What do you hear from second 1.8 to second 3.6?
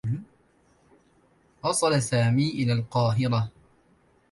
سامي إلى القاهرة.